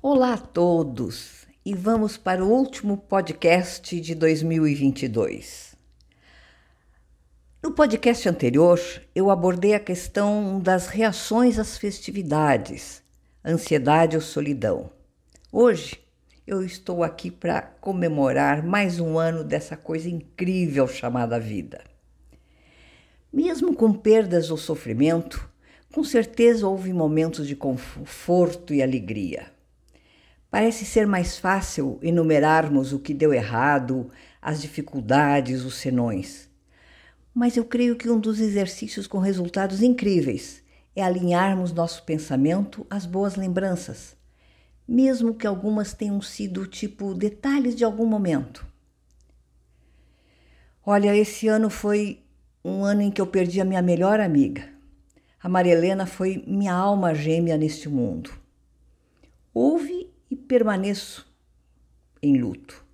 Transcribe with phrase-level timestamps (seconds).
[0.00, 5.74] Olá a todos e vamos para o último podcast de 2022.
[7.60, 8.78] No podcast anterior,
[9.12, 13.02] eu abordei a questão das reações às festividades,
[13.44, 14.88] ansiedade ou solidão.
[15.50, 15.98] Hoje,
[16.46, 21.82] eu estou aqui para comemorar mais um ano dessa coisa incrível chamada vida.
[23.32, 25.50] Mesmo com perdas ou sofrimento,
[25.92, 29.57] com certeza houve momentos de conforto e alegria.
[30.50, 36.48] Parece ser mais fácil enumerarmos o que deu errado, as dificuldades, os senões.
[37.34, 40.62] Mas eu creio que um dos exercícios com resultados incríveis
[40.96, 44.16] é alinharmos nosso pensamento às boas lembranças,
[44.86, 48.66] mesmo que algumas tenham sido tipo detalhes de algum momento.
[50.84, 52.22] Olha, esse ano foi
[52.64, 54.66] um ano em que eu perdi a minha melhor amiga.
[55.42, 58.32] A Maria Helena foi minha alma gêmea neste mundo.
[59.52, 60.10] Houve
[60.48, 61.30] permaneço
[62.22, 62.84] em luto.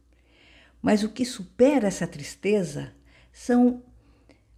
[0.82, 2.92] Mas o que supera essa tristeza
[3.32, 3.82] são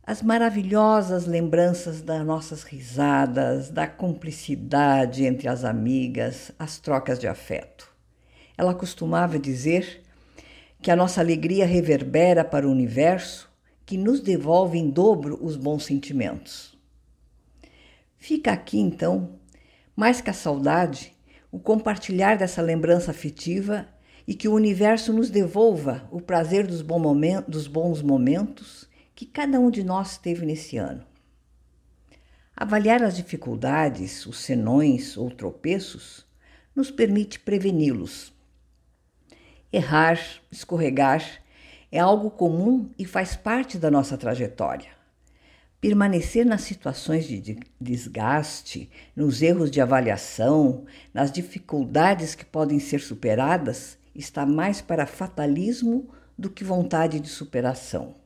[0.02, 7.92] as maravilhosas lembranças das nossas risadas, da cumplicidade entre as amigas, as trocas de afeto.
[8.56, 10.02] Ela costumava dizer
[10.80, 13.50] que a nossa alegria reverbera para o universo,
[13.84, 16.76] que nos devolve em dobro os bons sentimentos.
[18.16, 19.38] Fica aqui, então,
[19.94, 21.15] mais que a saudade,
[21.56, 23.88] o compartilhar dessa lembrança afetiva
[24.28, 29.82] e que o universo nos devolva o prazer dos, bons momentos que cada um de
[29.82, 31.02] nós teve nesse ano.
[32.54, 36.26] Avaliar as dificuldades, os senões ou tropeços
[36.74, 38.34] nos permite preveni-los.
[39.72, 40.20] Errar,
[40.52, 41.24] escorregar
[41.90, 44.90] é algo comum e faz parte da nossa trajetória.
[45.86, 50.84] Permanecer nas situações de desgaste, nos erros de avaliação,
[51.14, 58.16] nas dificuldades que podem ser superadas, está mais para fatalismo do que vontade de superação.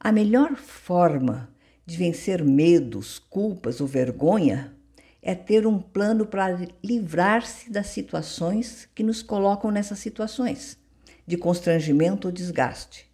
[0.00, 1.50] A melhor forma
[1.84, 4.74] de vencer medos, culpas ou vergonha
[5.20, 10.78] é ter um plano para livrar-se das situações que nos colocam nessas situações
[11.26, 13.07] de constrangimento ou desgaste.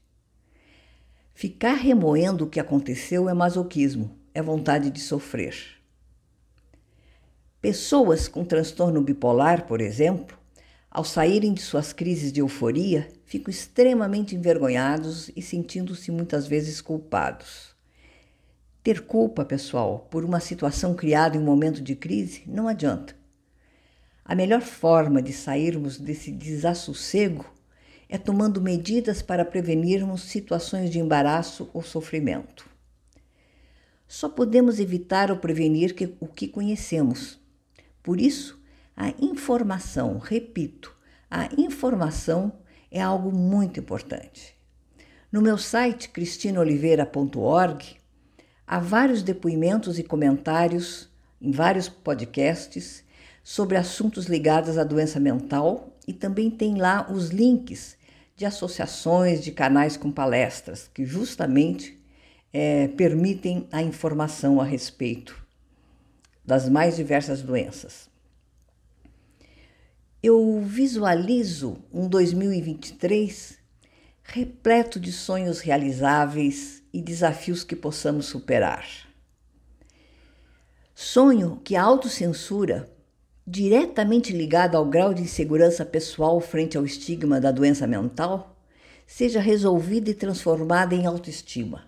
[1.36, 5.56] Ficar remoendo o que aconteceu é masoquismo, é vontade de sofrer.
[7.60, 10.38] Pessoas com transtorno bipolar, por exemplo,
[10.88, 17.74] ao saírem de suas crises de euforia, ficam extremamente envergonhados e sentindo-se muitas vezes culpados.
[18.80, 23.16] Ter culpa, pessoal, por uma situação criada em um momento de crise não adianta.
[24.24, 27.44] A melhor forma de sairmos desse desassossego
[28.08, 32.68] é tomando medidas para prevenirmos situações de embaraço ou sofrimento.
[34.06, 37.40] Só podemos evitar ou prevenir que, o que conhecemos.
[38.02, 38.62] Por isso,
[38.96, 40.94] a informação, repito,
[41.30, 42.52] a informação
[42.90, 44.54] é algo muito importante.
[45.32, 47.96] No meu site cristinoliveira.org
[48.66, 51.08] há vários depoimentos e comentários
[51.40, 53.02] em vários podcasts
[53.42, 57.96] sobre assuntos ligados à doença mental e também tem lá os links
[58.36, 62.00] de associações, de canais com palestras, que justamente
[62.52, 65.44] é, permitem a informação a respeito
[66.44, 68.08] das mais diversas doenças.
[70.22, 73.58] Eu visualizo um 2023
[74.22, 78.86] repleto de sonhos realizáveis e desafios que possamos superar.
[80.94, 82.90] Sonho que a autocensura
[83.46, 88.56] diretamente ligada ao grau de insegurança pessoal frente ao estigma da doença mental,
[89.06, 91.84] seja resolvida e transformada em autoestima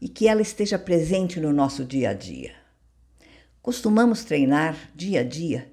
[0.00, 2.54] e que ela esteja presente no nosso dia a dia.
[3.62, 5.72] Costumamos treinar dia a dia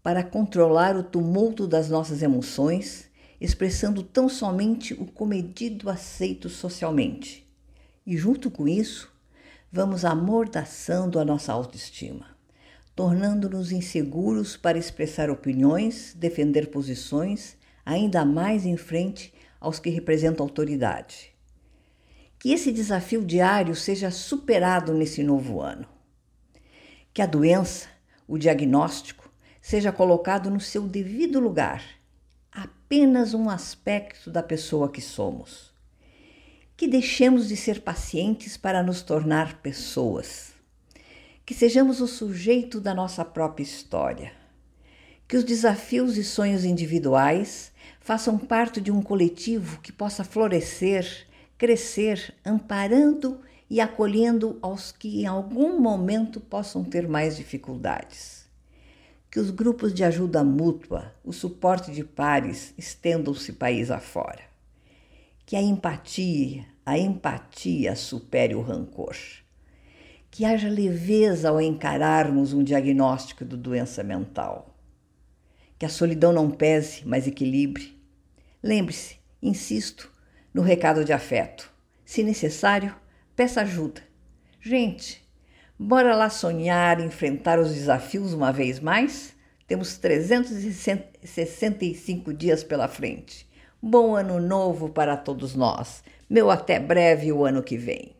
[0.00, 7.44] para controlar o tumulto das nossas emoções, expressando tão somente o comedido aceito socialmente.
[8.06, 9.12] E junto com isso,
[9.72, 12.35] vamos amordaçando a nossa autoestima
[12.96, 17.54] tornando-nos inseguros para expressar opiniões, defender posições,
[17.84, 21.30] ainda mais em frente aos que representam autoridade.
[22.38, 25.86] Que esse desafio diário seja superado nesse novo ano.
[27.12, 27.86] Que a doença,
[28.26, 31.84] o diagnóstico, seja colocado no seu devido lugar,
[32.50, 35.70] apenas um aspecto da pessoa que somos.
[36.74, 40.55] Que deixemos de ser pacientes para nos tornar pessoas
[41.46, 44.32] que sejamos o sujeito da nossa própria história,
[45.28, 47.70] que os desafios e sonhos individuais
[48.00, 53.40] façam parte de um coletivo que possa florescer, crescer, amparando
[53.70, 58.44] e acolhendo aos que em algum momento possam ter mais dificuldades.
[59.30, 64.40] que os grupos de ajuda mútua, o suporte de pares estendam-se país afora.
[65.44, 69.14] Que a empatia, a empatia supere o rancor.
[70.36, 74.76] Que haja leveza ao encararmos um diagnóstico de doença mental.
[75.78, 77.98] Que a solidão não pese, mas equilibre.
[78.62, 80.12] Lembre-se, insisto,
[80.52, 81.72] no recado de afeto.
[82.04, 82.94] Se necessário,
[83.34, 84.02] peça ajuda.
[84.60, 85.26] Gente,
[85.78, 89.34] Bora lá sonhar, enfrentar os desafios uma vez mais?
[89.66, 93.48] Temos 365 dias pela frente.
[93.80, 96.04] Bom ano novo para todos nós.
[96.28, 98.16] Meu até breve o ano que vem.